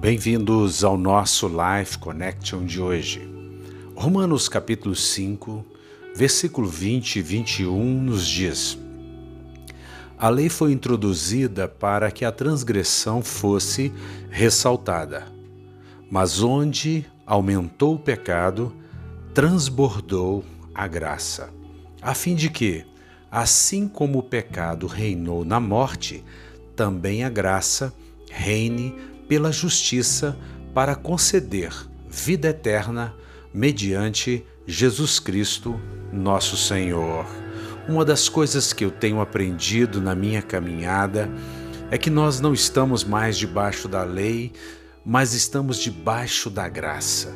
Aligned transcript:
Bem-vindos 0.00 0.84
ao 0.84 0.96
nosso 0.96 1.48
Life 1.48 1.98
Connection 1.98 2.64
de 2.64 2.80
hoje. 2.80 3.28
Romanos 3.96 4.48
capítulo 4.48 4.94
5, 4.94 5.66
versículo 6.14 6.68
20 6.68 7.16
e 7.16 7.22
21 7.22 8.02
nos 8.04 8.24
diz: 8.24 8.78
A 10.16 10.28
lei 10.28 10.48
foi 10.48 10.70
introduzida 10.70 11.66
para 11.66 12.12
que 12.12 12.24
a 12.24 12.30
transgressão 12.30 13.22
fosse 13.22 13.92
ressaltada, 14.30 15.26
mas 16.08 16.40
onde 16.40 17.04
aumentou 17.26 17.96
o 17.96 17.98
pecado, 17.98 18.72
transbordou 19.34 20.44
a 20.72 20.86
graça, 20.86 21.52
a 22.00 22.14
fim 22.14 22.36
de 22.36 22.48
que, 22.48 22.84
assim 23.28 23.88
como 23.88 24.20
o 24.20 24.22
pecado 24.22 24.86
reinou 24.86 25.44
na 25.44 25.58
morte, 25.58 26.22
também 26.76 27.24
a 27.24 27.28
graça 27.28 27.92
reine 28.30 28.94
pela 29.28 29.52
justiça 29.52 30.36
para 30.74 30.96
conceder 30.96 31.72
vida 32.08 32.48
eterna 32.48 33.14
mediante 33.52 34.44
Jesus 34.66 35.20
Cristo, 35.20 35.78
nosso 36.12 36.56
Senhor. 36.56 37.26
Uma 37.88 38.04
das 38.04 38.28
coisas 38.28 38.72
que 38.72 38.84
eu 38.84 38.90
tenho 38.90 39.20
aprendido 39.20 40.00
na 40.00 40.14
minha 40.14 40.42
caminhada 40.42 41.30
é 41.90 41.96
que 41.96 42.10
nós 42.10 42.40
não 42.40 42.52
estamos 42.52 43.04
mais 43.04 43.38
debaixo 43.38 43.88
da 43.88 44.02
lei, 44.02 44.52
mas 45.04 45.32
estamos 45.32 45.78
debaixo 45.78 46.50
da 46.50 46.68
graça. 46.68 47.34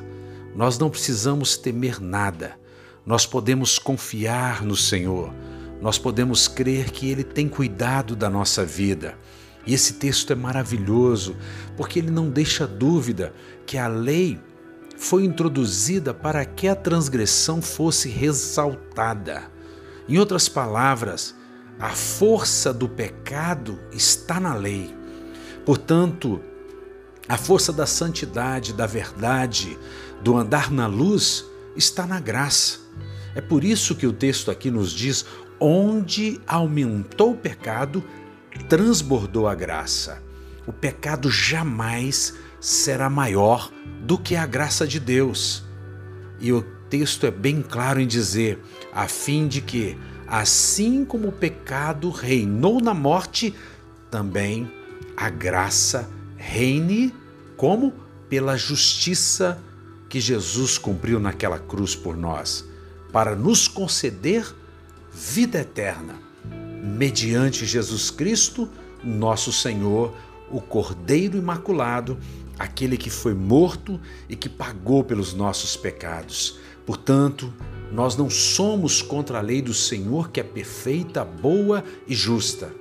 Nós 0.54 0.78
não 0.78 0.90
precisamos 0.90 1.56
temer 1.56 2.00
nada. 2.00 2.58
Nós 3.06 3.24
podemos 3.24 3.78
confiar 3.78 4.62
no 4.62 4.76
Senhor. 4.76 5.32
Nós 5.80 5.98
podemos 5.98 6.46
crer 6.46 6.90
que 6.90 7.10
Ele 7.10 7.24
tem 7.24 7.48
cuidado 7.48 8.14
da 8.14 8.28
nossa 8.28 8.64
vida. 8.64 9.16
E 9.66 9.74
esse 9.74 9.94
texto 9.94 10.32
é 10.32 10.36
maravilhoso, 10.36 11.36
porque 11.76 11.98
ele 11.98 12.10
não 12.10 12.30
deixa 12.30 12.66
dúvida 12.66 13.32
que 13.66 13.78
a 13.78 13.86
lei 13.86 14.40
foi 14.96 15.24
introduzida 15.24 16.12
para 16.14 16.44
que 16.44 16.68
a 16.68 16.74
transgressão 16.74 17.60
fosse 17.60 18.08
ressaltada. 18.08 19.44
Em 20.08 20.18
outras 20.18 20.48
palavras, 20.48 21.34
a 21.78 21.90
força 21.90 22.72
do 22.72 22.88
pecado 22.88 23.78
está 23.92 24.38
na 24.38 24.54
lei. 24.54 24.94
Portanto, 25.64 26.40
a 27.28 27.36
força 27.36 27.72
da 27.72 27.86
santidade, 27.86 28.72
da 28.72 28.86
verdade, 28.86 29.78
do 30.22 30.36
andar 30.36 30.70
na 30.70 30.86
luz 30.86 31.44
está 31.76 32.06
na 32.06 32.20
graça. 32.20 32.78
É 33.34 33.40
por 33.40 33.64
isso 33.64 33.94
que 33.94 34.06
o 34.06 34.12
texto 34.12 34.50
aqui 34.50 34.70
nos 34.70 34.92
diz: 34.92 35.24
onde 35.58 36.40
aumentou 36.46 37.32
o 37.32 37.36
pecado, 37.36 38.04
transbordou 38.68 39.48
a 39.48 39.54
graça. 39.54 40.22
O 40.66 40.72
pecado 40.72 41.30
jamais 41.30 42.34
será 42.60 43.10
maior 43.10 43.70
do 44.00 44.16
que 44.18 44.36
a 44.36 44.46
graça 44.46 44.86
de 44.86 45.00
Deus. 45.00 45.64
E 46.40 46.52
o 46.52 46.62
texto 46.88 47.26
é 47.26 47.30
bem 47.30 47.62
claro 47.62 48.00
em 48.00 48.06
dizer, 48.06 48.62
a 48.92 49.08
fim 49.08 49.48
de 49.48 49.60
que, 49.60 49.98
assim 50.26 51.04
como 51.04 51.28
o 51.28 51.32
pecado 51.32 52.10
reinou 52.10 52.80
na 52.80 52.94
morte, 52.94 53.54
também 54.10 54.70
a 55.16 55.28
graça 55.28 56.08
reine 56.36 57.14
como 57.56 57.92
pela 58.28 58.56
justiça 58.56 59.62
que 60.08 60.20
Jesus 60.20 60.78
cumpriu 60.78 61.18
naquela 61.18 61.58
cruz 61.58 61.94
por 61.94 62.16
nós, 62.16 62.64
para 63.12 63.34
nos 63.34 63.68
conceder 63.68 64.46
vida 65.12 65.60
eterna 65.60 66.31
mediante 66.82 67.64
Jesus 67.64 68.10
Cristo, 68.10 68.68
nosso 69.04 69.52
Senhor, 69.52 70.12
o 70.50 70.60
Cordeiro 70.60 71.38
Imaculado, 71.38 72.18
aquele 72.58 72.96
que 72.96 73.08
foi 73.08 73.34
morto 73.34 74.00
e 74.28 74.34
que 74.34 74.48
pagou 74.48 75.04
pelos 75.04 75.32
nossos 75.32 75.76
pecados. 75.76 76.58
Portanto, 76.84 77.52
nós 77.92 78.16
não 78.16 78.28
somos 78.28 79.00
contra 79.00 79.38
a 79.38 79.40
lei 79.40 79.62
do 79.62 79.72
Senhor, 79.72 80.30
que 80.30 80.40
é 80.40 80.42
perfeita, 80.42 81.24
boa 81.24 81.84
e 82.08 82.14
justa, 82.14 82.74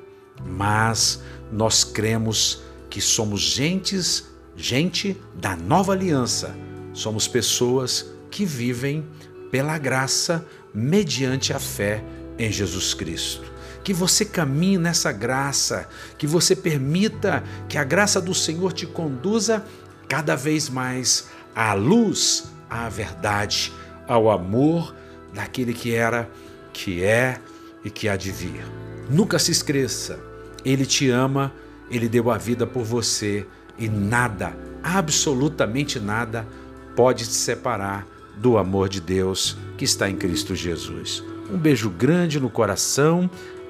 mas 0.44 1.22
nós 1.52 1.84
cremos 1.84 2.64
que 2.90 3.00
somos 3.00 3.42
gentes, 3.42 4.26
gente 4.56 5.16
da 5.36 5.56
nova 5.56 5.94
aliança. 5.94 6.56
Somos 6.94 7.28
pessoas 7.28 8.12
que 8.32 8.46
vivem 8.46 9.06
pela 9.52 9.78
graça 9.78 10.46
mediante 10.74 11.54
a 11.54 11.60
fé 11.60 12.04
em 12.38 12.52
Jesus 12.52 12.94
Cristo 12.94 13.52
que 13.84 13.94
você 13.94 14.26
caminhe 14.26 14.78
nessa 14.78 15.12
graça, 15.12 15.88
que 16.18 16.28
você 16.28 16.56
permita 16.56 17.44
que 17.68 17.78
a 17.78 17.84
graça 17.84 18.22
do 18.22 18.34
Senhor 18.34 18.74
te 18.74 18.86
conduza 18.86 19.64
cada 20.08 20.36
vez 20.36 20.70
mais 20.70 21.30
à 21.56 21.74
luz, 21.74 22.46
à 22.70 22.90
verdade, 22.90 23.72
ao 24.08 24.30
amor 24.30 24.94
daquele 25.34 25.74
que 25.74 25.94
era, 25.94 26.30
que 26.74 27.04
é 27.04 27.40
e 27.84 27.90
que 27.90 28.08
há 28.08 28.16
de 28.16 28.32
vir. 28.32 28.64
Nunca 29.10 29.40
se 29.40 29.52
esqueça, 29.52 30.20
Ele 30.64 30.86
te 30.86 31.10
ama, 31.10 31.52
Ele 31.90 32.08
deu 32.08 32.30
a 32.30 32.38
vida 32.38 32.68
por 32.68 32.84
você 32.84 33.46
e 33.78 33.90
nada, 33.90 34.56
absolutamente 34.84 36.00
nada, 36.00 36.48
pode 36.96 37.26
te 37.26 37.34
separar 37.34 38.08
do 38.38 38.58
amor 38.58 38.90
de 38.90 39.02
Deus 39.02 39.58
que 39.78 39.86
está 39.86 40.10
em 40.10 40.16
Cristo 40.16 40.56
Jesus. 40.56 41.24
Um 41.52 41.58
beijo 41.58 41.90
grande 41.90 42.40
no 42.40 42.50
coração 42.50 43.30